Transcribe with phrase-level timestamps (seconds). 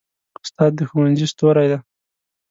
[0.43, 1.77] استاد د ښوونځي ستوری دی.